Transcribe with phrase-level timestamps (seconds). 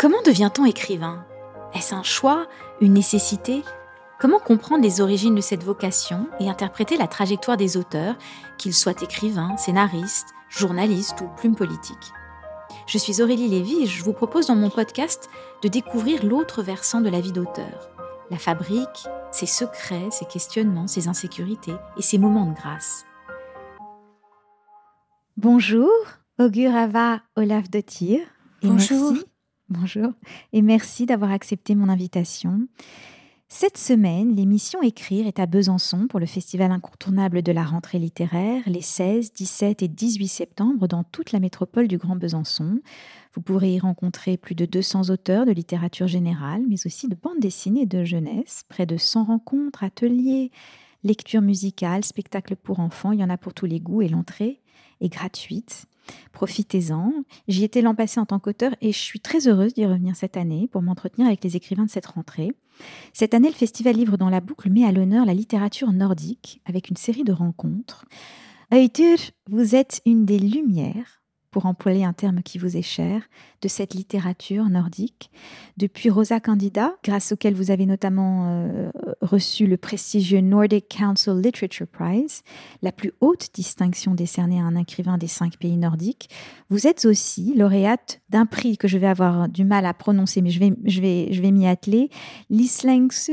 [0.00, 1.26] Comment devient-on écrivain?
[1.74, 2.46] Est-ce un choix
[2.80, 3.62] Une nécessité?
[4.18, 8.16] Comment comprendre les origines de cette vocation et interpréter la trajectoire des auteurs,
[8.56, 12.14] qu'ils soient écrivains, scénaristes, journalistes ou plumes politiques
[12.86, 15.28] Je suis Aurélie Lévy et je vous propose dans mon podcast
[15.62, 17.90] de découvrir l'autre versant de la vie d'auteur.
[18.30, 23.04] La fabrique, ses secrets, ses questionnements, ses insécurités et ses moments de grâce.
[25.36, 25.92] Bonjour,
[26.38, 28.26] Augurava Olaf de Thier.
[28.62, 29.12] Bonjour.
[29.70, 30.10] Bonjour.
[30.52, 32.66] Et merci d'avoir accepté mon invitation.
[33.46, 38.62] Cette semaine, l'émission Écrire est à Besançon pour le festival incontournable de la rentrée littéraire
[38.66, 42.80] les 16, 17 et 18 septembre dans toute la métropole du Grand Besançon.
[43.34, 47.38] Vous pourrez y rencontrer plus de 200 auteurs de littérature générale, mais aussi de bandes
[47.38, 50.50] dessinées de jeunesse, près de 100 rencontres, ateliers,
[51.04, 54.60] lectures musicales, spectacles pour enfants, il y en a pour tous les goûts et l'entrée
[55.00, 55.86] est gratuite.
[56.32, 57.12] Profitez-en.
[57.48, 60.36] J'y étais l'an passé en tant qu'auteur et je suis très heureuse d'y revenir cette
[60.36, 62.52] année pour m'entretenir avec les écrivains de cette rentrée.
[63.12, 66.88] Cette année, le Festival Livre dans la boucle met à l'honneur la littérature nordique avec
[66.88, 68.06] une série de rencontres.
[68.72, 71.19] Eutur, vous êtes une des lumières
[71.50, 73.22] pour employer un terme qui vous est cher,
[73.62, 75.30] de cette littérature nordique.
[75.76, 81.86] Depuis Rosa Candida, grâce auquel vous avez notamment euh, reçu le prestigieux Nordic Council Literature
[81.86, 82.42] Prize,
[82.82, 86.30] la plus haute distinction décernée à un écrivain des cinq pays nordiques,
[86.70, 90.50] vous êtes aussi lauréate d'un prix que je vais avoir du mal à prononcer, mais
[90.50, 92.10] je vais, je vais, je vais m'y atteler,
[92.48, 93.32] l'Islengse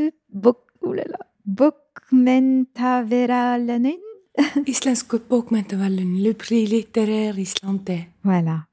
[1.46, 4.07] Bokmentaveralanen
[4.68, 8.08] Islandske bokmentavallen, le prix littéraire islandais.
[8.24, 8.66] Voilà.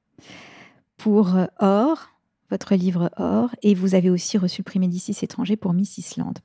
[0.97, 2.11] Pour euh, Or,
[2.51, 6.39] votre livre Or, et vous avez aussi reçu le prix Médicis étranger pour Miss Islande.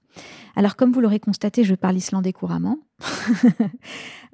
[0.55, 2.79] Alors, comme vous l'aurez constaté, je parle islandais couramment.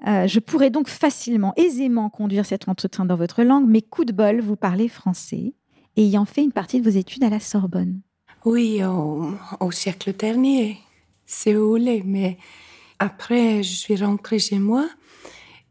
[0.05, 4.11] Euh, je pourrais donc facilement, aisément conduire cet entretien dans votre langue, mais coup de
[4.11, 5.53] bol, vous parlez français,
[5.95, 8.01] ayant fait une partie de vos études à la Sorbonne.
[8.43, 10.77] Oui, au, au siècle dernier,
[11.25, 12.37] si vous voulez, mais
[12.99, 14.87] après, je suis rentrée chez moi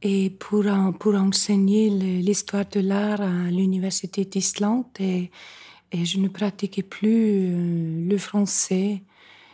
[0.03, 0.65] et pour,
[0.99, 5.31] pour enseigner l'histoire de l'art à l'université d'Islande et,
[5.93, 9.03] et, je ne pratiquais plus euh, le français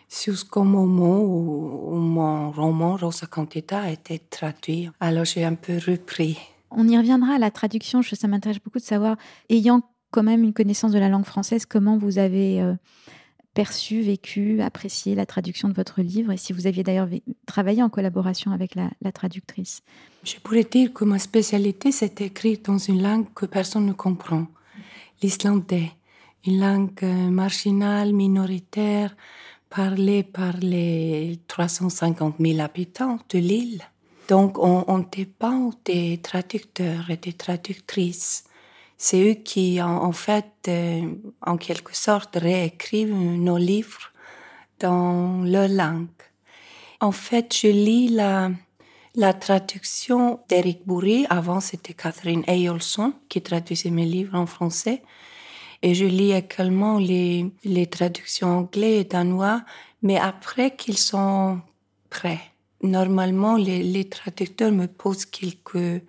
[0.09, 4.91] jusqu'au moment où, mon roman Rosa Candida a été traduit.
[4.99, 6.39] Alors j'ai un peu repris.
[6.73, 8.03] On y reviendra à la traduction.
[8.03, 9.17] Ça m'intéresse beaucoup de savoir,
[9.49, 12.75] ayant quand même une connaissance de la langue française, comment vous avez euh,
[13.61, 17.09] perçu, vécu, apprécié la traduction de votre livre et si vous aviez d'ailleurs
[17.45, 19.83] travaillé en collaboration avec la, traductrice.
[20.25, 24.47] Je pourrais dire que ma spécialité, c'est écrire dans une langue que personne ne comprend,
[25.23, 25.91] l'islandais,
[26.47, 29.15] une langue euh, marginale, minoritaire,
[29.69, 33.83] parlée par les 350 000 habitants de l'île.
[34.31, 38.45] Donc on, on dépend des traducteurs et des traductrices
[39.03, 44.13] c'est eux qui, en, fait, euh, en quelque sorte, réécrivent nos livres
[44.79, 46.09] dans leur langue.
[47.01, 48.51] En fait, je lis la,
[49.15, 51.25] la traduction d'Eric Bourri.
[51.31, 55.03] Avant, c'était Catherine Eyolson qui traduisait mes livres en français.
[55.81, 59.65] Et je lis également les, les traductions anglais et danois,
[60.03, 61.63] mais après qu'ils sont
[62.11, 62.43] prêts.
[62.83, 66.03] Normalement, les, les traducteurs me posent quelques,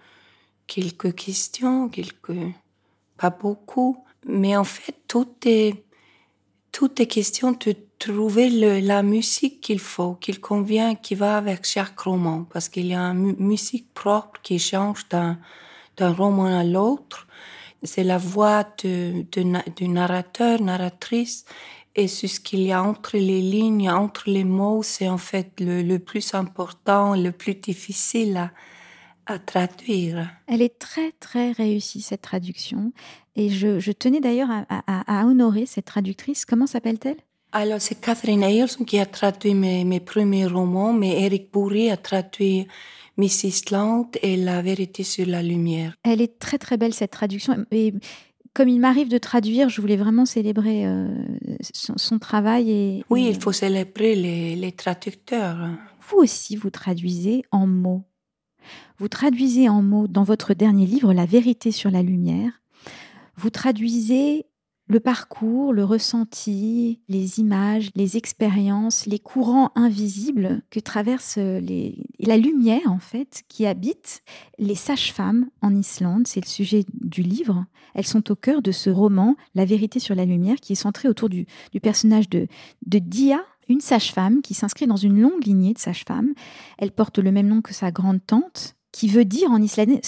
[0.68, 2.36] quelques questions, quelques
[3.22, 5.84] pas beaucoup, mais en fait, tout est,
[6.72, 8.50] tout est question de trouver
[8.82, 13.04] la musique qu'il faut, qu'il convient, qui va avec chaque roman, parce qu'il y a
[13.12, 15.38] une musique propre qui change d'un,
[16.00, 17.28] roman à l'autre.
[17.84, 19.24] C'est la voix de,
[19.76, 21.46] du narrateur, narratrice,
[21.96, 25.84] et ce qu'il y a entre les lignes, entre les mots, c'est en fait le,
[25.84, 28.52] le plus important, le plus difficile à,
[29.26, 30.30] à traduire.
[30.48, 32.92] Elle est très très réussie cette traduction
[33.36, 36.46] et je, tenais d'ailleurs à, honorer cette traductrice.
[36.46, 37.18] Comment s'appelle-t-elle?
[37.54, 42.68] Alors c'est Catherine Ayerson qui a traduit mes, premiers romans, mais Eric Bourri a traduit
[43.18, 45.96] Miss Island et La vérité sur la lumière.
[46.04, 47.94] Elle est très très belle cette traduction et
[48.54, 51.08] comme il m'arrive de traduire, je voulais vraiment célébrer euh,
[51.74, 52.70] son, travail.
[52.70, 55.70] Et, oui, il faut célébrer les, les traducteurs.
[56.10, 58.04] Vous aussi, vous traduisez en mots.
[58.98, 62.62] Vous traduisez en mots dans votre dernier livre La vérité sur la lumière.
[63.42, 64.46] Vous traduisez
[64.86, 72.86] le parcours, le ressenti, les images, les expériences, les courants invisibles que traverse la lumière
[72.86, 74.22] en fait qui habite
[74.60, 76.28] les sages-femmes en Islande.
[76.28, 77.66] C'est le sujet du livre.
[77.96, 81.08] Elles sont au cœur de ce roman, La vérité sur la lumière, qui est centré
[81.08, 81.48] autour du,
[81.82, 82.46] personnage de,
[82.86, 86.36] de Dia, une sage-femme qui s'inscrit dans une longue lignée de sages-femmes.
[86.78, 90.02] Elle porte le même nom que sa grande tante, qui veut dire en islandais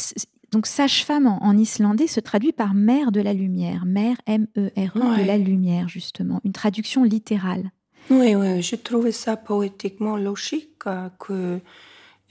[0.54, 5.38] donc sage-femme en, islandais se traduit par mère de la lumière, mère M-E-R-E de la
[5.38, 7.72] lumière justement, une traduction littérale.
[8.10, 11.60] Oui, oui, je trouvais ça poétiquement logique euh, que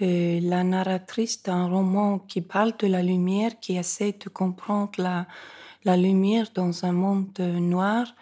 [0.02, 5.26] euh, la narratrice d'un roman qui parle de la lumière, qui essaie de comprendre la,
[5.84, 8.14] la lumière dans un monde noir,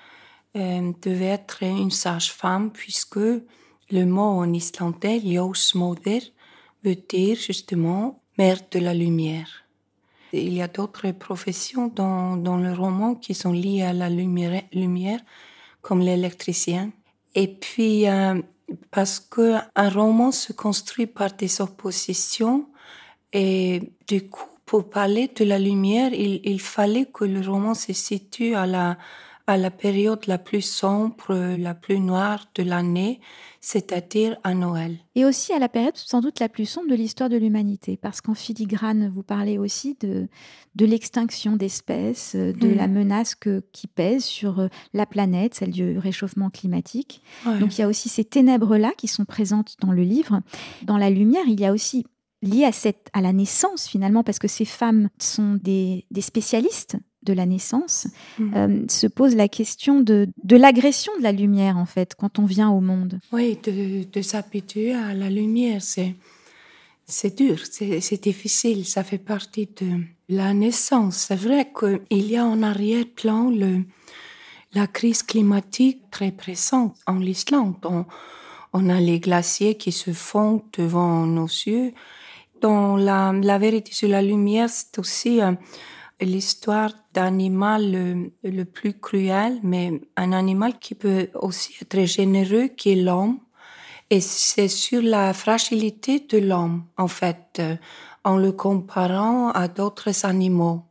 [0.56, 6.22] euh, devait être une sage-femme puisque le mot en islandais, ljósmóðir,
[6.84, 9.59] veut dire justement mère de la lumière.
[10.32, 14.62] Il y a d'autres professions dans, dans, le roman qui sont liées à la lumière,
[14.72, 15.20] lumière
[15.82, 16.90] comme l'électricien.
[17.34, 18.40] Et puis, euh,
[18.90, 22.68] parce que un roman se construit par des oppositions,
[23.32, 28.54] et du coup, pour parler de la lumière, il fallait que le roman se situe
[28.54, 28.98] à la,
[29.50, 33.20] à la période la plus sombre, la plus noire de l'année,
[33.60, 34.98] c'est-à-dire à Noël.
[35.16, 38.20] Et aussi à la période sans doute la plus sombre de l'histoire de l'humanité, parce
[38.20, 40.28] qu'en filigrane, vous parlez aussi de,
[40.76, 42.76] de l'extinction d'espèces, de mm.
[42.76, 47.20] la menace que, qui pèse sur euh, la planète, celle du réchauffement climatique.
[47.58, 50.42] Donc il y a aussi ces ténèbres-là qui sont présentes dans le livre.
[50.82, 52.06] Dans la lumière, il y a aussi
[52.42, 56.96] lié à, cette, à la naissance finalement, parce que ces femmes sont des, des spécialistes
[57.22, 58.06] de la naissance,
[58.38, 58.56] mmh.
[58.56, 62.46] euh, se pose la question de, de l'agression de la lumière, en fait, quand on
[62.46, 63.20] vient au monde.
[63.32, 66.14] Oui, de, de s'habituer à la lumière, c'est,
[67.10, 71.16] c'est dur, c'est, difficile, ça fait partie de la naissance.
[71.28, 73.82] C'est vrai qu'il y a en arrière-plan le,
[74.72, 77.74] la crise climatique très présente en Islande.
[77.84, 78.06] On,
[78.72, 81.92] on, a les glaciers qui se fondent devant nos yeux.
[82.60, 85.40] Dans la, vérité sur la lumière, c'est aussi
[86.20, 93.02] l'histoire d'animal le, plus cruel, mais un animal qui peut aussi être généreux, qui est
[93.02, 93.38] l'homme.
[94.10, 97.76] Et c'est sur la fragilité de l'homme, en fait, euh,
[98.24, 100.82] en le comparant à d'autres animaux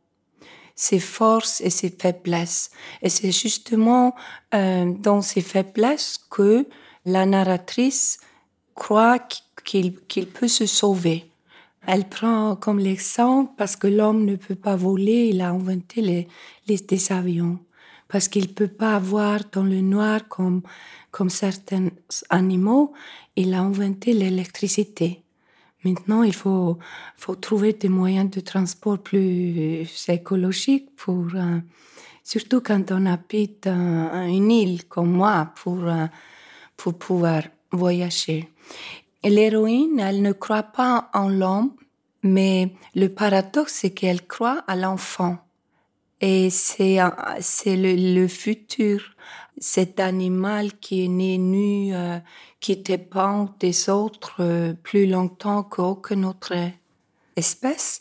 [0.74, 2.70] ses forces et ses faiblesses.
[3.02, 4.14] Et c'est justement
[4.54, 6.66] euh, dans ses faiblesses que
[7.04, 8.18] la narratrice
[8.74, 9.18] croit
[9.62, 11.29] qu'il peut se sauver.
[11.92, 16.28] Elle prend comme l'exemple parce que l'homme ne peut pas voler, il a inventé les,
[16.68, 17.58] les des avions.
[18.06, 20.62] Parce qu'il ne peut pas voir dans le noir comme,
[21.10, 21.88] comme certains
[22.28, 22.92] animaux,
[23.34, 25.24] il a inventé l'électricité.
[25.82, 26.78] Maintenant, il faut,
[27.16, 31.58] faut trouver des moyens de transport plus écologiques pour, euh,
[32.22, 36.06] surtout quand on habite une île comme moi, pour, euh,
[36.76, 37.42] pour pouvoir
[37.72, 38.48] voyager.
[39.22, 41.72] L'héroïne, elle ne croit pas en l'homme,
[42.22, 45.38] mais le paradoxe, c'est qu'elle croit à l'enfant.
[46.20, 46.98] Et c'est,
[47.40, 49.02] c'est le, futur,
[49.58, 52.18] cet animal qui est né nu, euh,
[52.60, 56.54] qui dépend des autres euh, plus longtemps qu'aucune autre
[57.36, 58.00] espèce.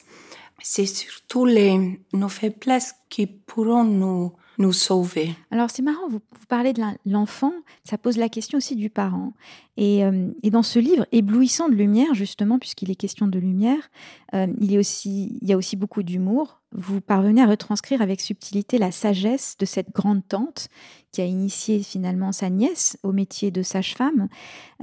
[0.61, 5.35] C'est surtout les, nos faiblesses qui pourront nous nous sauver.
[5.51, 7.53] Alors c'est marrant, vous, parlez de l'enfant,
[7.85, 9.33] ça pose la question aussi du parent.
[9.81, 13.89] Et, euh, et, dans ce livre éblouissant de lumière, justement, puisqu'il est question de lumière,
[14.33, 16.59] euh, il, y a aussi beaucoup d'humour.
[16.71, 20.67] Vous parvenez à retranscrire avec subtilité la sagesse de cette grande tante
[21.11, 24.27] qui a initié finalement sa nièce au métier de sage-femme.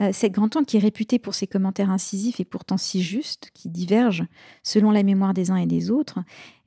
[0.00, 3.68] Euh, cette grande-tante qui est réputée pour ses commentaires incisifs et pourtant si justes, qui
[3.68, 4.26] divergent
[4.64, 6.18] selon la mémoire des uns et des autres.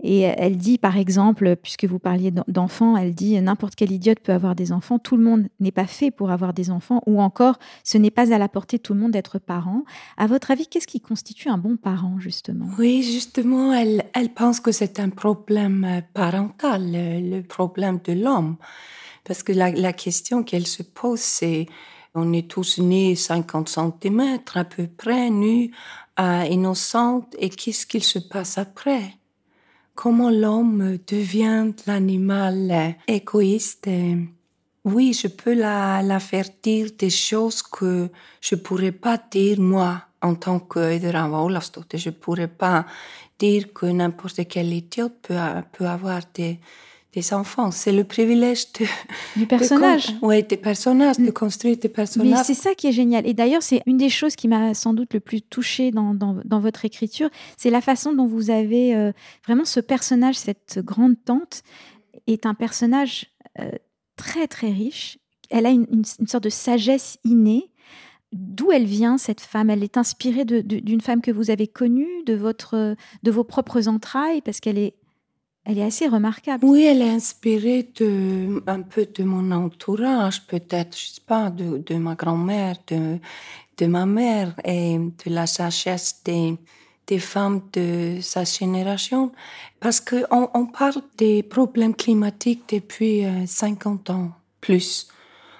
[0.01, 4.31] Et elle dit, par exemple, puisque vous parliez d'enfants, elle dit n'importe quel idiote peut
[4.31, 7.59] avoir des enfants, tout le monde n'est pas fait pour avoir des enfants, ou encore
[7.83, 9.83] ce n'est pas à la portée de tout le monde d'être parent.
[10.17, 12.67] À votre avis, qu'est-ce qui constitue un bon parent, justement?
[12.77, 18.57] Oui, justement, elle, elle pense que c'est un problème parental, le problème de l'homme.
[19.23, 21.67] Parce que la, question qu'elle se pose, c'est
[22.15, 25.71] on est tous nés 50 cm à peu près, nus,
[26.19, 29.01] euh, innocents, et qu'est-ce qu'il se passe après?
[29.93, 33.87] Comment l'homme devient l'animal égoïste
[34.85, 38.09] Oui, je peux la, la faire dire des choses que
[38.41, 42.85] je pourrais pas dire moi en tant que Je pourrais pas
[43.37, 45.37] dire que n'importe quel idiot peut,
[45.71, 46.59] peut avoir des,
[47.13, 47.71] des enfants.
[47.71, 48.85] C'est le privilège de,
[49.37, 50.13] du personnage.
[50.21, 52.29] Oui, des personnages, de construire des personnages.
[52.29, 53.25] Mais c'est ça qui est génial.
[53.25, 56.59] Et d'ailleurs, c'est une des choses qui m'a sans doute le plus touchée dans, dans,
[56.59, 59.11] votre écriture, c'est la façon dont vous avez euh,
[59.45, 61.63] vraiment ce personnage, cette grande tante,
[62.27, 63.27] est un personnage
[63.59, 63.71] euh,
[64.19, 65.17] très très riche.
[65.49, 67.71] Elle a une, sorte de sagesse innée.
[68.31, 69.71] D'où elle vient cette femme?
[69.71, 74.41] Elle est inspirée d'une femme que vous avez connue, de votre, de vos propres entrailles,
[74.41, 74.95] parce qu'elle est
[75.65, 76.65] elle est assez remarquable.
[76.65, 81.77] Oui, elle est inspirée de, un peu de mon entourage, peut-être, je sais pas, de,
[81.77, 83.19] de ma grand-mère, de,
[83.77, 86.57] de ma mère et de la sagesse des,
[87.09, 89.31] des femmes de sa génération.
[89.81, 95.07] Parce qu'on on parle des problèmes climatiques depuis 50 euh, ans, plus.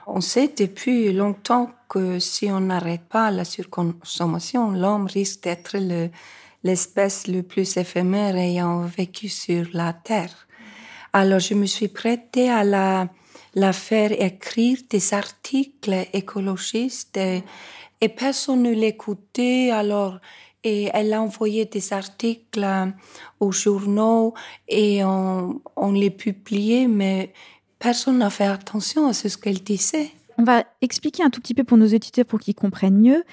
[0.08, 6.10] On sait depuis longtemps que si on n'arrête pas la surconsommation, l'homme risque d'être le
[6.64, 10.48] l'espèce le plus éphémère ayant vécu sur la Terre.
[11.14, 13.08] Alors je me suis prêtée à la,
[13.56, 17.44] la faire écrire des articles écologistes et,
[18.10, 19.72] personne ne l'écoutait.
[19.72, 20.20] Alors
[20.64, 22.66] et elle a envoyé des articles
[23.40, 24.34] aux journaux
[24.68, 27.34] et on, on les publiait, mais
[27.80, 30.12] personne n'a fait attention à ce qu'elle disait.
[30.38, 33.24] On va expliquer un tout petit peu pour nos auditeurs pour qu'ils comprennent mieux.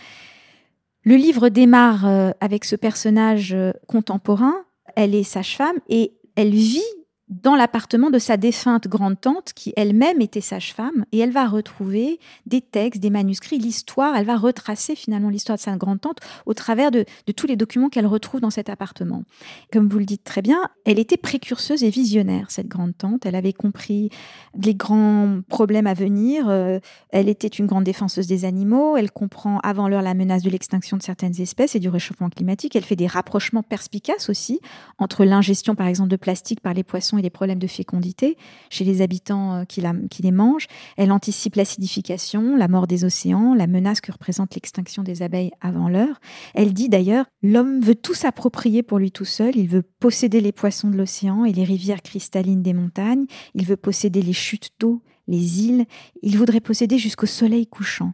[1.04, 4.54] Le livre démarre euh, avec ce personnage euh, contemporain.
[4.96, 6.82] Elle est sage-femme et elle vit
[7.28, 12.60] dans l'appartement de sa défunte grande-tante, qui elle-même était sage-femme, et elle va retrouver des
[12.60, 17.04] textes, des manuscrits, l'histoire, elle va retracer finalement l'histoire de sa grande-tante au travers de,
[17.34, 19.24] tous les documents qu'elle retrouve dans cet appartement.
[19.72, 23.26] Comme vous le dites très bien, elle était précurseuse et visionnaire, cette grande-tante.
[23.26, 24.10] Elle avait compris
[24.56, 26.48] les grands problèmes à venir.
[26.48, 26.78] Euh,
[27.10, 28.96] elle était une grande défenseuse des animaux.
[28.96, 32.76] Elle comprend avant l'heure la menace de l'extinction de certaines espèces et du réchauffement climatique.
[32.76, 34.60] Elle fait des rapprochements perspicaces aussi
[34.98, 38.36] entre l'ingestion, par exemple, de plastique par les poissons et des problèmes de fécondité
[38.70, 40.66] chez les habitants euh, qui les mangent.
[40.96, 45.88] Elle anticipe l'acidification, la mort des océans, la menace que représente l'extinction des abeilles avant
[45.88, 46.20] l'heure.
[46.54, 49.56] Elle dit d'ailleurs, l'homme veut tout s'approprier pour lui tout seul.
[49.56, 53.26] Il veut posséder les poissons de l'océan et les rivières cristallines des montagnes.
[53.54, 55.86] Il veut posséder les chutes d'eau, les îles.
[56.22, 58.12] Il voudrait posséder jusqu'au soleil couchant.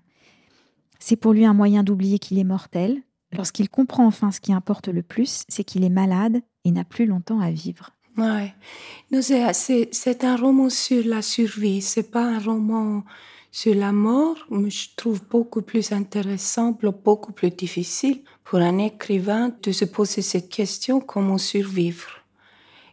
[0.99, 3.03] C'est pour lui un moyen d'oublier qu'il est mortel.
[3.33, 7.07] Lorsqu'il comprend enfin ce qui importe le plus, c'est qu'il est malade et n'a plus
[7.07, 7.91] longtemps à vivre.
[8.17, 8.55] Ouais.
[9.21, 13.05] C'est un roman sur la survie, c'est pas un roman
[13.51, 19.53] sur la mort, mais je trouve beaucoup plus intéressant, beaucoup plus difficile pour un écrivain
[19.63, 22.23] de se poser cette question comment survivre?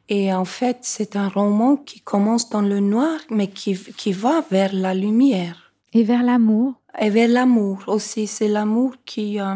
[0.10, 4.44] Et en fait, c'est un roman qui commence dans le noir, mais qui, qui va
[4.50, 5.72] vers la lumière.
[5.94, 6.74] Et vers l'amour.
[7.00, 8.26] Et vers l'amour aussi.
[8.26, 9.56] C'est l'amour qui, euh,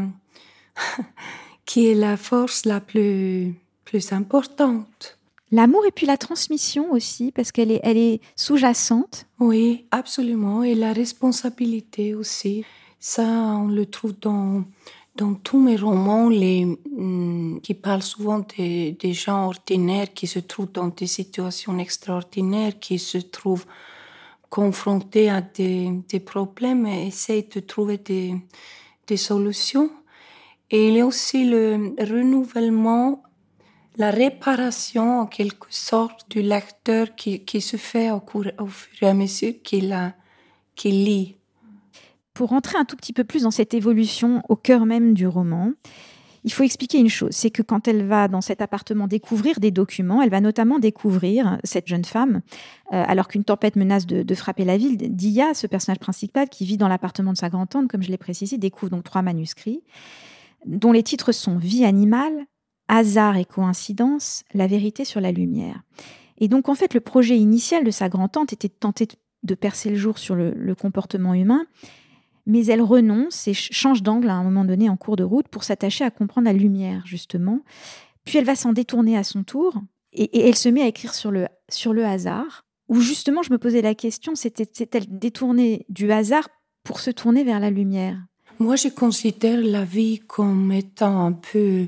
[1.65, 5.17] qui est la force la plus, plus importante.
[5.53, 9.27] L'amour et puis la transmission aussi, parce qu'elle est, elle est sous-jacente.
[9.39, 10.63] Oui, absolument.
[10.63, 12.65] Et la responsabilité aussi.
[12.99, 14.63] Ça, on le trouve dans,
[15.43, 20.87] tous mes romans, les, hmm, qui parlent souvent des, gens ordinaires qui se trouvent dans
[20.87, 23.67] des situations extraordinaires, qui se trouvent
[24.49, 28.33] confrontés à des, des problèmes et essayent de trouver des,
[29.05, 29.91] des solutions.
[30.71, 33.22] Et il y a aussi le renouvellement
[33.97, 39.13] la réparation en quelque sorte du lecteur qui, se fait au, cours, fur et à
[39.13, 40.13] mesure qu'il
[40.75, 41.35] qu'il lit.
[42.33, 45.71] Pour rentrer un tout petit peu plus dans cette évolution au cœur même du roman,
[46.43, 49.71] il faut expliquer une chose, c'est que quand elle va dans cet appartement découvrir des
[49.71, 52.41] documents, elle va notamment découvrir cette jeune femme,
[52.91, 56.65] euh, alors qu'une tempête menace de, de, frapper la ville, Dia, ce personnage principal qui
[56.65, 59.83] vit dans l'appartement de sa grand-tante, comme je l'ai précisé, découvre donc trois manuscrits,
[60.65, 62.45] dont les titres sont Vie animale,
[62.93, 65.81] hasard et coïncidence, la vérité sur la lumière.
[66.37, 69.07] Et donc en fait, le projet initial de sa grand-tante était de tenter
[69.41, 71.65] de percer le jour sur le, comportement humain,
[72.45, 75.63] mais elle renonce et change d'angle à un moment donné en cours de route pour
[75.63, 77.61] s'attacher à comprendre la lumière, justement.
[78.25, 79.73] Puis elle va s'en détourner à son tour
[80.13, 83.57] et, elle se met à écrire sur le, sur le hasard, où justement je me
[83.57, 86.47] posais la question, c'était-elle détournée du hasard
[86.83, 88.17] pour se tourner vers la lumière?
[88.59, 91.87] Moi, je considère la vie comme étant un peu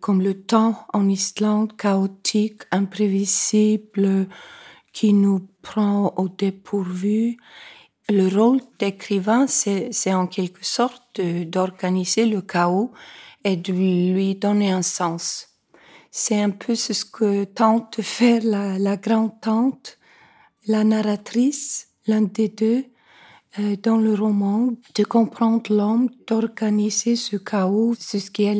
[0.00, 4.28] comme le temps en Islande chaotique, imprévisible,
[4.92, 7.36] qui nous prend au dépourvu.
[8.08, 12.90] Le rôle d'écrivain, c'est en quelque sorte d'organiser le chaos
[13.44, 15.48] et de lui donner un sens.
[16.10, 19.98] C'est un peu ce que tente faire la, la grande tante,
[20.66, 22.84] la narratrice, l'un des deux,
[23.82, 28.54] dans le roman de comprendre l'homme, d'organiser ce chaos, ce qui est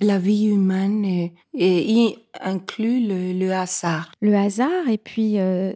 [0.00, 4.12] la, vie humaine et, y inclut le, hasard.
[4.20, 5.72] Le hasard et puis euh,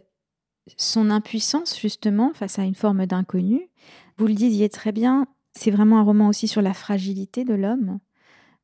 [0.75, 3.69] son impuissance justement face à une forme d'inconnu.
[4.17, 7.99] Vous le disiez très bien, c'est vraiment un roman aussi sur la fragilité de l'homme.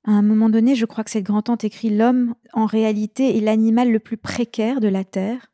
[0.06, 3.90] À un moment donné, je crois que cette grand-tante écrit L'homme, en réalité, est l'animal
[3.90, 5.53] le plus précaire de la Terre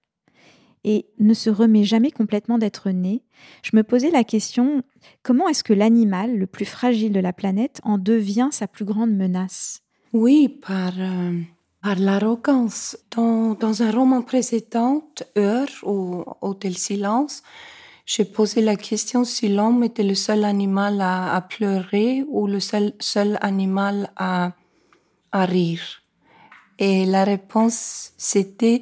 [0.83, 3.23] et ne se remet jamais complètement d'être né.
[3.63, 4.83] Je me posais la question
[5.23, 9.11] comment est-ce que l'animal le plus fragile de la planète en devient sa plus grande
[9.11, 9.81] menace?
[10.13, 11.39] Oui, par, euh,
[11.81, 12.97] par l'arrogance.
[13.15, 15.03] Dans, dans, un roman précédent,
[15.37, 17.43] Heure ou Hôtel Silence,
[18.05, 22.93] j'ai posé la question si l'homme était le seul animal à, pleurer ou le seul,
[22.99, 24.53] seul animal à,
[25.31, 26.01] à rire.
[26.79, 28.81] Et la réponse, c'était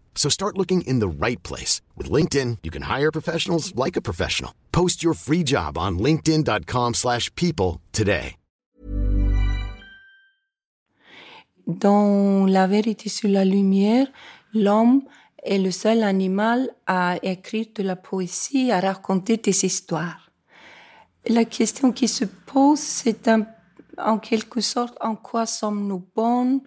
[0.15, 1.81] So start looking in the right place.
[1.97, 4.53] With LinkedIn, you can hire professionals like a professional.
[4.71, 8.35] Post your free job on linkedin.com slash people today.
[11.67, 14.07] Dans La vérité sur la lumière,
[14.53, 15.03] l'homme
[15.43, 20.31] est le seul animal à écrire de la poésie, à raconter des histoires.
[21.27, 23.45] La question qui se pose, c'est un
[23.97, 26.61] en quelque sorte, en quoi sommes-nous bonnes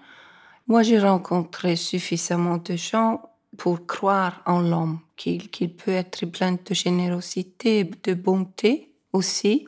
[0.66, 3.22] Moi, j'ai rencontré suffisamment de gens
[3.56, 9.66] pour croire en l'homme, qu'il peut être plein de générosité, de bonté aussi.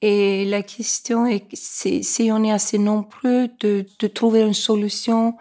[0.00, 5.36] Et la question est si on est assez nombreux de, trouver une solution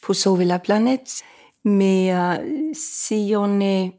[0.00, 1.22] pour sauver la planète.
[1.64, 2.36] Mais euh,
[2.72, 3.92] si on est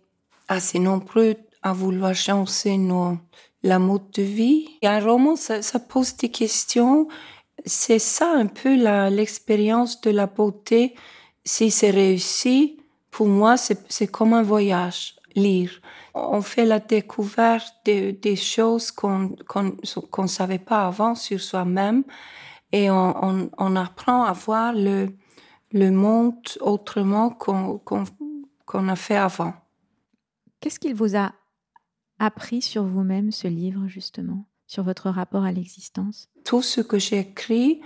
[0.47, 3.17] assez nombreux à vouloir changer nos,
[3.63, 4.67] la mode de vie.
[4.81, 7.07] Et un roman, ça, pose des questions.
[7.65, 8.75] C'est ça un peu
[9.09, 10.95] l'expérience de la beauté.
[11.45, 12.77] Si c'est réussi,
[13.13, 15.79] pour moi, c'est comme un voyage, lire.
[16.15, 19.35] On fait la découverte des choses qu'on
[20.11, 22.03] qu'on savait pas avant sur soi-même
[22.71, 25.15] et on, on, apprend à voir le,
[25.71, 27.79] le monde autrement qu'on
[28.65, 29.53] qu'on a fait avant.
[30.59, 31.33] Qu'est-ce qu'il vous a
[32.17, 36.29] appris sur vous-même ce livre, justement, sur votre rapport à l'existence?
[36.45, 37.81] Tout ce que j'ai écrit,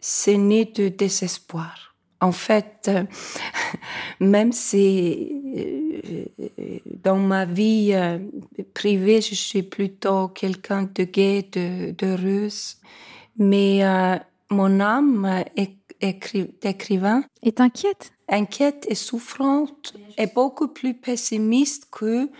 [0.00, 1.91] c'est né de désespoir.
[2.22, 3.04] En fait, euh,
[4.20, 6.24] même si euh,
[7.02, 8.18] dans ma vie euh,
[8.74, 11.42] privée, je suis plutôt quelqu'un de gai,
[11.98, 12.76] d'heureuse,
[13.36, 13.82] mais
[14.50, 15.44] mon âme
[16.00, 18.12] d'écrivain est inquiète.
[18.28, 22.30] Inquiète et souffrante et beaucoup plus pessimiste que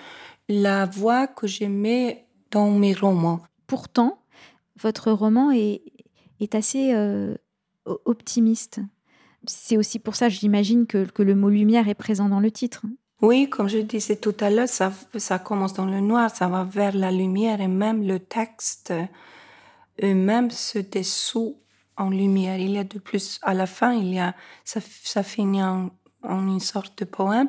[0.49, 3.40] la voix que j'aimais dans mes romans.
[3.66, 4.23] Pourtant,
[4.81, 5.83] votre roman est,
[6.40, 7.35] est assez euh,
[8.05, 8.81] optimiste.
[9.47, 12.83] C'est aussi pour ça, j'imagine, que, que, le mot lumière est présent dans le titre.
[13.21, 16.65] Oui, comme je disais tout à l'heure, ça, ça commence dans le noir, ça va
[16.65, 18.93] vers la lumière et même le texte
[20.03, 21.57] eux-mêmes se dessous
[21.97, 22.59] en lumière.
[22.59, 25.91] Il y a de plus, à la fin, il y a, ça, ça finit en,
[26.23, 27.49] en une sorte de poème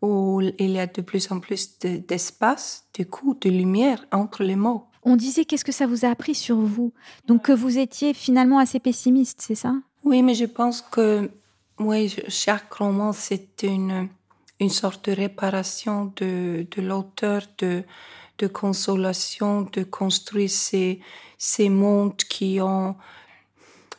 [0.00, 4.56] où il y a de plus en plus d'espace, de, coup, de lumière entre les
[4.56, 4.86] mots.
[5.04, 6.92] On disait qu'est-ce que ça vous a appris sur vous?
[7.26, 9.74] Donc que vous étiez finalement assez pessimiste, c'est ça?
[10.04, 11.30] Oui, mais je pense que
[12.28, 14.08] chaque roman, c'est une,
[14.60, 17.82] une sorte de réparation de, de l'auteur, de,
[18.38, 21.00] de consolation, de construire ces,
[21.38, 22.96] ces mondes qui ont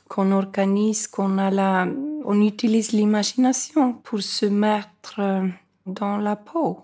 [0.09, 1.87] qu'on organise, qu'on a la,
[2.23, 5.47] on utilise l'imagination pour se mettre euh,
[5.87, 6.81] dans la peau.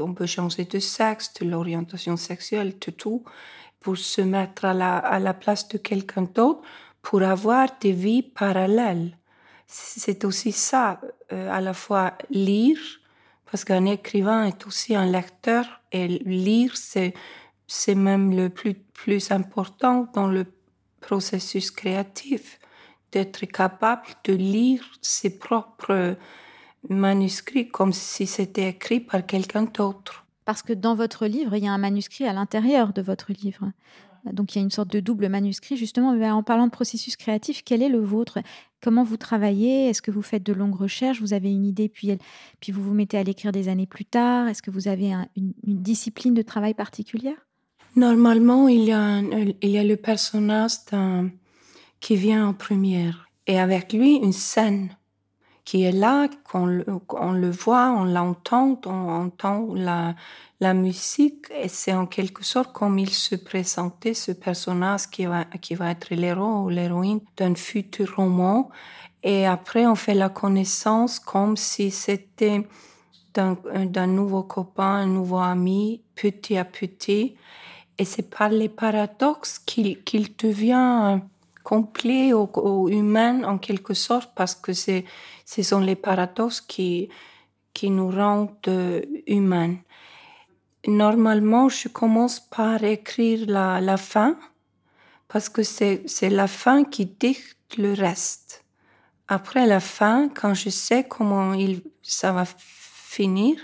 [0.00, 3.24] on peut changer de sexe, de l'orientation sexuelle, de tout,
[3.80, 6.60] pour se mettre à la, à la place de quelqu'un d'autre,
[7.02, 9.16] pour avoir des vies parallèles.
[9.66, 11.00] C'est aussi ça,
[11.32, 12.78] euh, à la fois lire,
[13.50, 17.14] parce qu'un écrivain est aussi un lecteur, et lire, c'est,
[17.66, 20.46] c'est même le plus, plus important dans le
[21.00, 22.58] processus créatif,
[23.12, 26.16] d'être capable de lire ses propres
[26.88, 30.26] manuscrit comme si c'était écrit par quelqu'un d'autre.
[30.44, 33.70] Parce que dans votre livre, il y a un manuscrit à l'intérieur de votre livre.
[34.24, 35.76] Donc il y a une sorte de double manuscrit.
[35.76, 38.38] Justement, en parlant de processus créatif, quel est le vôtre?
[38.82, 39.88] Comment vous travaillez?
[39.88, 41.20] Est-ce que vous faites de longues recherches?
[41.20, 42.18] Vous avez une idée, puis,
[42.68, 44.48] vous vous mettez à l'écrire des années plus tard?
[44.48, 47.46] Est-ce que vous avez une, discipline de travail particulière?
[47.96, 50.72] Normalement, il y a, il y a le personnage
[52.00, 53.28] qui vient en première.
[53.46, 54.90] Et avec lui une scène
[55.68, 60.14] qui est là, qu'on le voit, on l'entend, on entend la,
[60.72, 65.74] musique et c'est en quelque sorte comme il se présentait ce personnage qui va, qui
[65.74, 68.70] va être l'héros ou l'héroïne d'un futur roman.
[69.22, 72.66] Et après, on fait la connaissance comme si c'était
[73.34, 77.36] d'un nouveau copain, un nouveau ami, petit à petit.
[77.98, 81.20] Et c'est par les paradoxes qu'il qu'il devient
[81.68, 87.10] complet ou, humain en quelque sorte parce que ce sont les paradoxes qui
[87.74, 88.76] qui nous rendent
[89.26, 89.76] humains.
[90.86, 94.32] Normalement, je commence par écrire la, la fin
[95.30, 98.64] parce que c'est c'est la fin qui dicte le reste.
[99.36, 102.44] Après la fin, quand je sais comment il ça va
[103.16, 103.54] finir,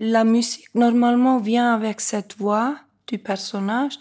[0.00, 2.70] la musique normalement vient avec cette voix
[3.06, 3.96] du personnage.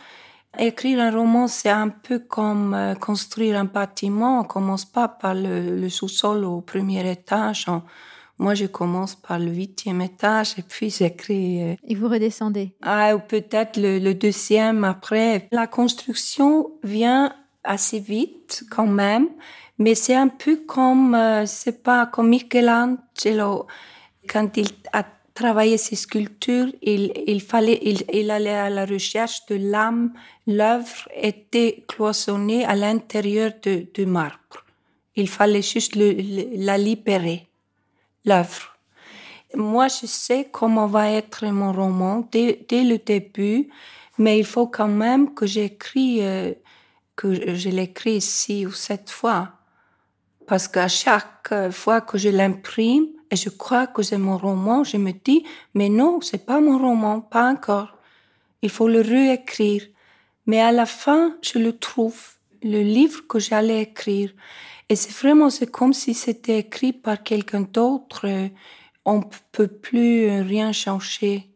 [0.59, 4.41] Écrire un roman, c'est un peu comme euh, construire un bâtiment.
[4.41, 7.65] On commence pas par le, sous-sol au premier étage.
[8.37, 11.63] moi, je commence par le huitième étage et puis j'écris.
[11.63, 15.47] Euh, et vous redescendez Ah, ou peut-être le, deuxième après.
[15.51, 19.29] La construction vient assez vite quand même,
[19.79, 23.65] mais c'est un peu comme, euh, c'est pas comme Michelangelo
[24.27, 25.03] quand il a
[25.33, 30.13] travailler ses sculptures, il, il fallait, il, il, allait à la recherche de l'âme.
[30.47, 34.65] L'œuvre était cloisonnée à l'intérieur de, du marbre.
[35.15, 36.15] Il fallait juste le,
[36.55, 37.47] la libérer,
[38.25, 38.77] l'œuvre.
[39.55, 43.69] Moi, je sais comment va être mon roman dès, dès le début,
[44.17, 46.53] mais il faut quand même que j'écris, euh,
[47.15, 49.51] que je l'écris six ou sept fois.
[50.47, 54.97] Parce qu'à chaque fois que je l'imprime, et je crois que c'est mon roman, je
[54.97, 55.43] me dis,
[55.73, 57.97] mais non, c'est pas mon roman, pas encore.
[58.61, 59.81] Il faut le réécrire.
[60.45, 62.21] Mais à la fin, je le trouve,
[62.61, 64.31] le livre que j'allais écrire.
[64.87, 68.27] Et c'est vraiment, c'est comme si c'était écrit par quelqu'un d'autre.
[69.03, 71.49] On peut plus rien changer.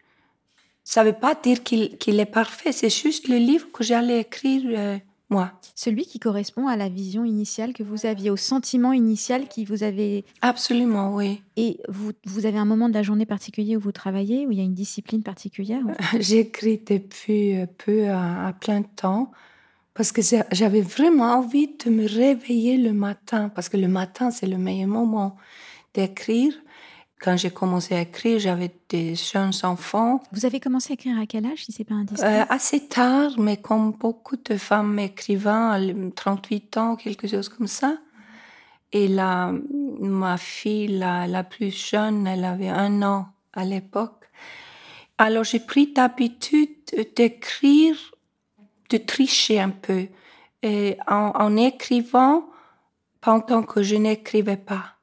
[0.83, 4.97] Ça veut pas dire qu'il est parfait, c'est juste le livre que j'allais écrire euh,
[5.29, 5.51] moi.
[5.75, 9.83] Celui qui correspond à la vision initiale que vous aviez, au sentiment initial qui vous
[9.83, 10.23] avait...
[10.41, 11.41] Absolument, oui.
[11.57, 14.57] Et vous, vous avez un moment de la journée particulier où vous travaillez, où il
[14.57, 15.81] y a une discipline particulière
[16.19, 19.31] J'écris depuis peu à, plein temps
[19.93, 24.45] parce que j'avais vraiment envie de me réveiller le matin, parce que le matin, c'est
[24.45, 25.37] le meilleur moment
[25.95, 26.53] d'écrire.
[27.19, 30.21] Quand j'ai commencé à écrire, j'avais des jeunes enfants.
[30.31, 32.41] Vous avez commencé à écrire à quel âge, si c'est pas indiscret?
[32.41, 37.67] Euh, Assez tard, mais comme beaucoup de femmes écrivains, à 38 ans, quelque chose comme
[37.67, 37.97] ça.
[38.93, 39.51] Et là,
[39.99, 44.29] ma fille, la, la plus jeune, elle avait un an à l'époque.
[45.17, 46.69] Alors j'ai pris l'habitude
[47.15, 47.95] d'écrire,
[48.91, 50.07] de tricher un peu,
[50.61, 52.47] et en, en écrivant
[53.19, 54.96] pendant que je n'écrivais pas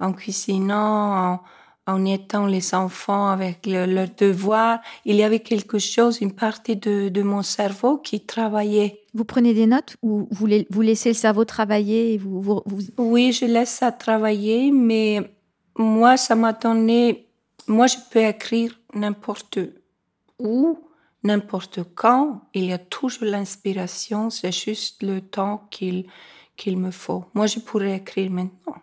[0.00, 1.40] en cuisinant, en,
[1.86, 4.80] en aidant les enfants avec leurs devoirs.
[5.04, 9.02] Il y avait quelque chose, une partie de, de, mon cerveau qui travaillait.
[9.14, 12.62] Vous prenez des notes ou vous, vous laissez le cerveau travailler et vous, vous,
[12.98, 15.30] Oui, je laisse ça travailler, mais
[15.76, 17.28] moi, ça m'a donné...
[17.68, 19.58] Moi, je peux écrire n'importe
[20.38, 20.78] où,
[21.24, 22.42] n'importe quand.
[22.54, 26.06] Il y a toujours l'inspiration, c'est juste le temps qu'il
[26.56, 27.26] qu'il me faut.
[27.34, 28.76] Moi, je pourrais écrire maintenant.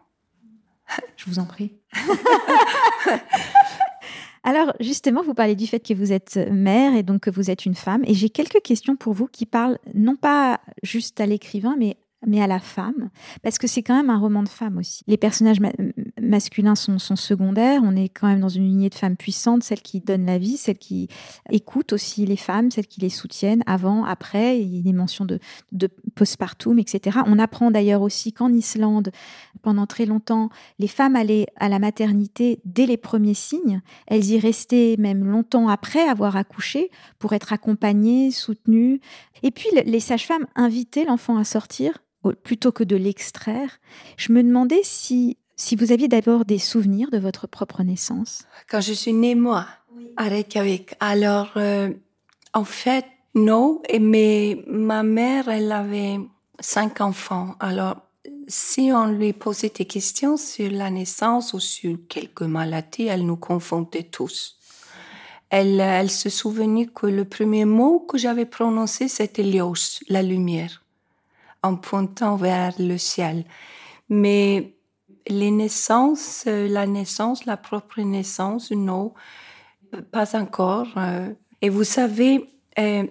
[1.18, 1.74] Je vous en prie.
[4.44, 7.66] Alors justement, vous parlez du fait que vous êtes mère et donc que vous êtes
[7.66, 8.04] une femme.
[8.06, 12.42] Et j'ai quelques questions pour vous qui parlent non pas juste à l'écrivain, mais mais
[12.42, 13.10] à la femme,
[13.42, 15.04] parce que c'est quand même un roman de femme aussi.
[15.08, 15.60] Les personnages
[16.24, 20.00] masculins sont, secondaires, on est quand même dans une lignée de femmes puissantes, celles qui
[20.00, 21.08] donnent la vie, celles qui
[21.50, 25.26] écoutent aussi les femmes, celles qui les soutiennent avant, après, il y a des mentions
[25.26, 25.40] de,
[25.72, 27.20] de postpartum, etc.
[27.26, 29.12] On apprend d'ailleurs aussi qu'en Islande,
[29.62, 34.40] pendant très longtemps, les femmes allaient à la maternité dès les premiers signes, elles y
[34.40, 39.00] restaient même longtemps après avoir accouché pour être accompagnées, soutenues.
[39.44, 42.00] Et puis les sages-femmes invitaient l'enfant à sortir
[42.32, 43.80] plutôt que de l'extraire.
[44.18, 48.44] Je me demandais si, si vous aviez d'abord des souvenirs de votre propre naissance?
[48.70, 49.68] Quand je suis née, moi,
[50.18, 51.90] à Reykjavik, alors, euh,
[52.54, 56.20] en fait, non, mais ma mère, elle avait
[56.60, 57.56] cinq enfants.
[57.60, 57.98] Alors,
[58.48, 63.38] si on lui posait des questions sur la naissance ou sur quelques maladies, elle nous
[63.38, 64.58] confondait tous.
[65.50, 70.84] Elle, elle se souvenait que le premier mot que j'avais prononcé, c'était Lios, la lumière
[71.64, 73.46] en pointant vers le ciel.
[74.10, 74.73] Mais
[75.28, 79.14] les naissances, euh, la naissance, la propre naissance, non,
[80.12, 80.88] pas encore.
[80.98, 81.30] Euh.
[81.62, 82.50] Et vous savez,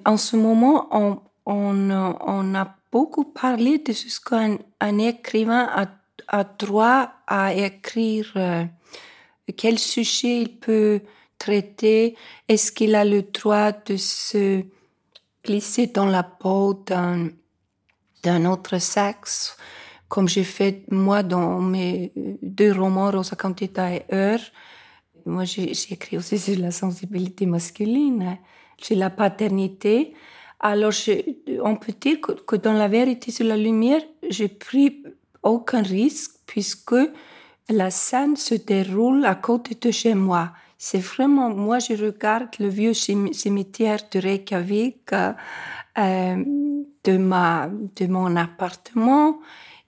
[0.05, 0.89] en ce moment,
[1.47, 5.87] on, a beaucoup parlé de ce qu'un un écrivain a,
[6.29, 8.65] a, droit à écrire, euh,
[9.57, 11.01] quel sujet il peut
[11.39, 12.17] traiter,
[12.49, 14.63] est-ce qu'il a le droit de se
[15.45, 19.57] glisser dans la peau d'un autre sexe,
[20.13, 24.43] comme j'ai fait moi dans mes deux romans, Rosa Cantita et Heure.
[25.25, 28.37] Moi, j'ai, j'ai écrit aussi sur la sensibilité masculine,
[28.77, 30.13] sur la paternité.
[30.61, 30.93] Alors,
[31.63, 35.03] on peut dire que, dans la vérité sur la lumière, j'ai pris
[35.43, 37.03] aucun risque puisque
[37.71, 40.53] la scène se déroule à côté de chez moi.
[40.77, 46.45] C'est vraiment, moi, je regarde le vieux cimetière de Reykjavik euh,
[47.05, 49.39] de, ma, de mon appartement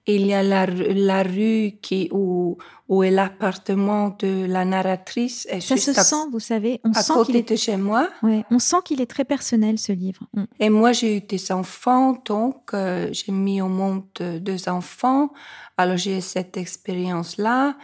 [0.07, 5.47] il y a la, la rue qui, où, où est l'appartement de la narratrice.
[5.49, 6.79] Et Ça se sent, vous savez.
[6.83, 8.09] On sent qu'il est de chez moi.
[8.21, 10.21] Ouais, on sent qu'il est très personnel, ce livre.
[10.33, 10.43] Mm.
[10.59, 15.31] Et moi, j'ai eu des enfants, donc euh, j'ai mis au monde deux enfants.
[15.77, 17.75] Alors, j'ai cette expérience-là.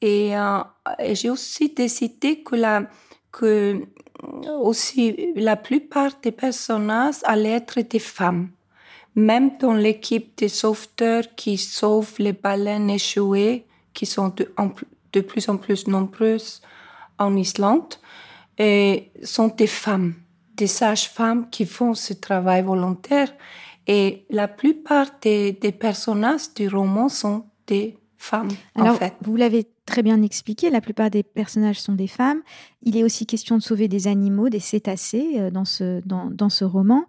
[0.00, 0.58] Et, euh,
[0.98, 2.88] et j'ai aussi décidé que la,
[3.30, 3.84] que
[4.60, 8.50] aussi la plupart des personnages allaient être des femmes
[9.18, 15.56] même dans l'équipe des sauveteurs qui sauvent les baleines échouées, qui sont de, plus en
[15.56, 16.62] plus nombreuses
[17.18, 17.94] en Islande,
[18.58, 20.14] et sont des femmes,
[20.54, 23.32] des sages-femmes qui font ce travail volontaire.
[23.86, 29.14] Et la plupart des, personnages du roman sont des femmes, Alors, en fait.
[29.22, 32.42] Vous l'avez très bien expliqué, la plupart des personnages sont des femmes.
[32.82, 36.50] Il est aussi question de sauver des animaux, des cétacés euh, dans ce, dans, dans
[36.50, 37.04] ce roman.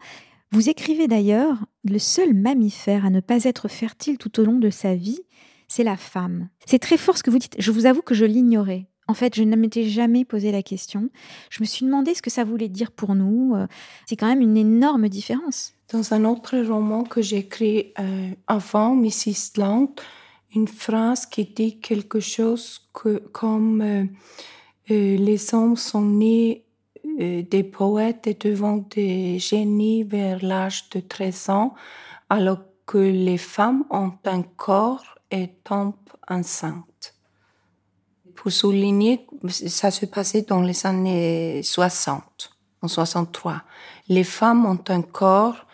[0.51, 4.71] Vous écrivez d'ailleurs, le seul mammifère à ne pas être fertile tout au long de
[4.71, 5.21] sa vie,
[5.67, 6.49] c'est la femme.
[6.65, 7.55] C'est très fort ce que vous dites.
[7.59, 8.87] Je vous avoue que je l'ignorais.
[9.07, 11.09] En fait, je ne m'étais jamais posé la question.
[11.49, 13.55] Je me suis demandé ce que ça voulait dire pour nous.
[13.55, 13.67] Euh,
[14.07, 15.73] c'est quand même une énorme différence.
[15.91, 19.57] Dans un autre roman que j'ai écrit euh, avant, Mrs.
[19.57, 19.93] Land,
[20.55, 22.87] une phrase qui dit quelque chose
[23.31, 24.05] comme euh,
[24.87, 26.65] les hommes sont nés
[27.19, 31.75] des poètes et devant des génies vers l'âge de 13 ans,
[32.29, 35.93] alors que les femmes ont un corps et tombent
[36.27, 37.15] enceintes.
[38.35, 43.63] Pour souligner, ça se passait dans les années 60, en 63.
[44.07, 45.65] Les femmes ont un corps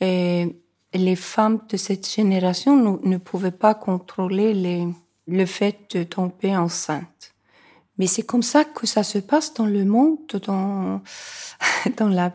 [0.00, 0.56] et
[0.92, 4.86] les femmes de cette génération ne, pouvaient pas contrôler
[5.26, 7.33] le fait de tomber enceinte.
[7.98, 11.00] Mais c'est comme ça que ça se passe dans le monde, dans,
[11.96, 12.32] dans la,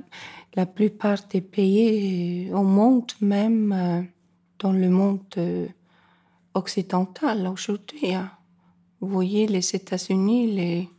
[0.55, 4.01] la plupart des pays au monde, même euh,
[4.59, 5.67] dans le monde euh,
[6.53, 8.13] occidental aujourd'hui.
[8.13, 8.31] Hein.
[9.01, 10.89] Vous voyez, les États-Unis, les,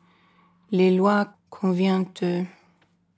[0.71, 2.45] les lois qu'on vient de,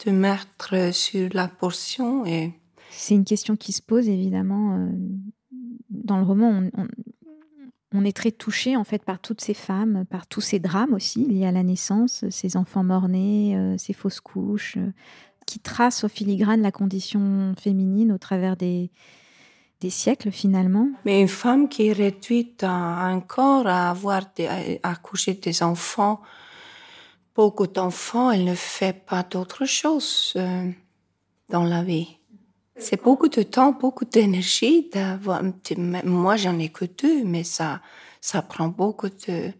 [0.05, 2.24] de mettre sur la portion.
[2.24, 2.52] Et...
[2.90, 4.76] C'est une question qui se pose évidemment.
[4.76, 4.88] Euh,
[5.90, 6.62] dans le roman,
[8.05, 11.46] est très touché en fait par toutes ces femmes, par tous ces drames aussi liés
[11.46, 14.92] à la naissance, ces enfants morts-nés, euh, ces fausses couches, euh,
[15.46, 18.90] qui tracent au filigrane la condition féminine au travers des,
[19.81, 20.88] des siècles finalement.
[21.05, 24.22] Mais une femme qui est réduite à un corps à avoir
[24.83, 26.22] à accoucher des enfants,
[27.35, 30.70] beaucoup d'enfants, elle ne fait pas d'autre chose euh,
[31.50, 32.16] dans la vie.
[32.83, 35.42] C'est beaucoup de temps, beaucoup d'énergie d'avoir.
[36.05, 37.81] Moi, j'en ai que deux, mais ça,
[38.21, 39.53] ça prend beaucoup de,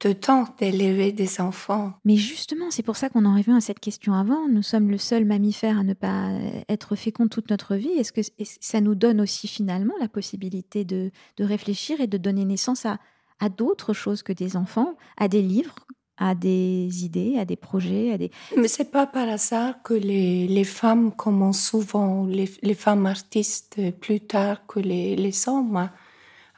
[0.00, 1.92] de temps d'élever des enfants.
[2.04, 4.48] Mais justement, c'est pour ça qu'on en revient à cette question avant.
[4.48, 6.30] Nous sommes le seul mammifère à ne pas
[6.68, 7.90] être fécond toute notre vie.
[7.90, 8.22] Est-ce que
[8.60, 12.98] ça nous donne aussi finalement la possibilité de, de réfléchir et de donner naissance à,
[13.38, 15.76] à d'autres choses que des enfants, à des livres
[16.18, 18.30] à des idées, à des projets, à des...
[18.56, 23.80] Mais c'est pas par hasard que les, les femmes commencent souvent, les, les, femmes artistes
[24.00, 25.90] plus tard que les, les hommes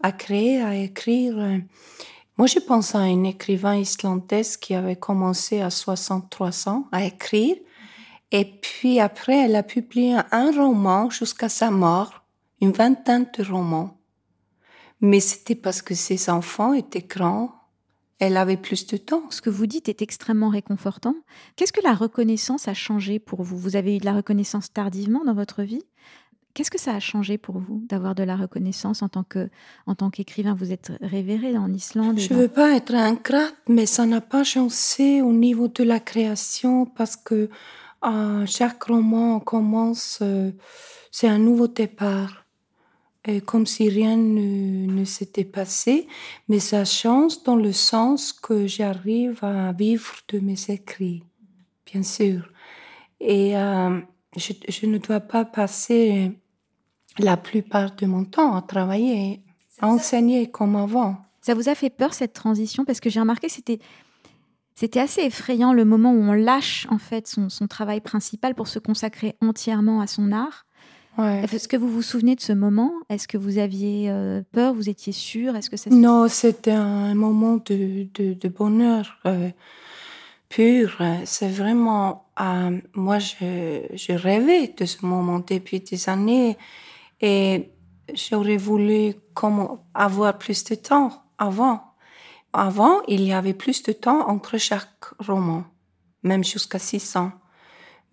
[0.02, 1.36] à, créer, à écrire.
[2.36, 7.56] Moi, je pense à un écrivain islandais qui avait commencé à 63 ans à écrire.
[8.32, 12.24] Et puis après, elle a publié un roman jusqu'à sa mort,
[12.60, 13.96] une vingtaine de romans.
[15.00, 17.52] Mais c'était parce que ses enfants étaient grands
[18.18, 19.24] elle avait plus de temps.
[19.30, 21.16] Ce que vous dites est extrêmement réconfortant.
[21.56, 23.58] Qu'est-ce que la reconnaissance a changé pour vous?
[23.58, 25.82] Vous avez eu de la reconnaissance tardivement dans votre vie
[26.54, 29.50] Qu'est-ce que ça a changé pour vous d'avoir de la reconnaissance en tant que
[29.88, 30.54] en tant qu'écrivain?
[30.54, 32.20] Vous êtes révéré en Islande.
[32.20, 35.98] Je ne veux pas être ingrate, mais ça n'a pas changé au niveau de la
[35.98, 37.50] création parce que
[38.02, 40.52] à chaque roman commence, euh,
[41.10, 42.43] c'est un nouveau départ
[43.46, 46.06] comme si rien ne, s'était passé,
[46.48, 51.24] mais ça change dans le sens que j'arrive à vivre de mes écrits,
[51.86, 52.50] bien sûr.
[53.20, 54.00] Et euh,
[54.36, 56.32] je, ne dois pas passer
[57.18, 59.40] la plupart de mon temps à travailler,
[59.80, 61.16] à enseigner comme avant.
[61.40, 62.84] Ça vous a fait peur cette transition?
[62.84, 63.78] Parce que j'ai remarqué que c'était
[64.76, 68.66] c'était assez effrayant le moment où on lâche en fait son, son travail principal pour
[68.66, 70.66] se consacrer entièrement à son art.
[71.18, 72.92] Est-ce que vous vous souvenez de ce moment?
[73.08, 74.74] Est-ce que vous aviez euh, peur?
[74.74, 75.54] Vous étiez sûr?
[75.54, 79.50] Est-ce que ça Non, c'était un moment de, de, bonheur euh,
[80.48, 81.00] pur.
[81.24, 86.56] C'est vraiment euh, moi, je, je rêvais de ce moment depuis des années
[87.20, 87.70] et
[88.12, 91.94] j'aurais voulu comme avoir plus de temps avant.
[92.52, 95.64] Avant, il y avait plus de temps entre chaque roman,
[96.22, 97.32] même jusqu'à 600.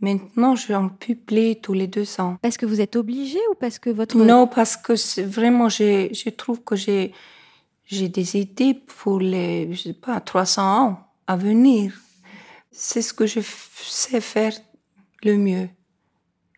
[0.01, 2.37] Maintenant, j'en publie tous les deux ans.
[2.41, 4.17] Parce que vous êtes obligé ou parce que votre...
[4.17, 7.13] Non, parce que vraiment, je, je trouve que j'ai,
[7.85, 11.93] j'ai des idées pour les, je sais pas, 300 ans à venir.
[12.71, 14.53] C'est ce que je sais faire
[15.23, 15.69] le mieux,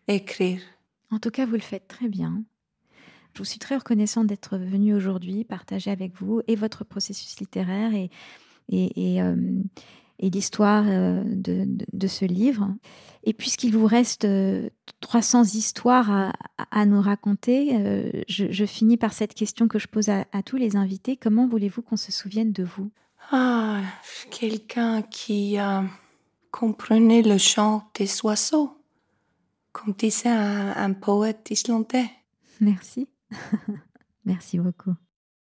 [0.08, 0.60] écrire.
[1.10, 2.42] En tout cas, vous le faites très bien.
[3.34, 7.92] Je vous suis très reconnaissante d'être venue aujourd'hui partager avec vous et votre processus littéraire
[7.92, 8.10] et,
[8.68, 9.34] et, et, euh,
[10.20, 12.68] l'histoire euh, de, de, ce livre.
[13.24, 14.26] Et puisqu'il vous reste
[15.00, 16.32] 300 euh, histoires à,
[16.70, 20.56] à nous raconter, je, je, finis par cette question que je pose à, à tous
[20.56, 21.16] les invités.
[21.16, 22.90] Comment voulez-vous qu'on se souvienne de vous?
[23.30, 23.80] Ah,
[24.30, 25.56] quelqu'un qui
[26.50, 28.76] comprenait le chant des oiseaux,
[29.72, 32.10] comme disait un poète islandais.
[32.60, 33.08] Merci.
[34.26, 34.94] Merci beaucoup.